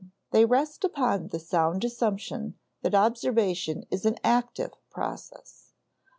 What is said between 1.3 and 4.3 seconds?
sound assumption that observation is an